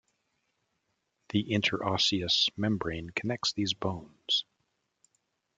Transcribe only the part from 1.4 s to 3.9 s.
interosseous membrane connects these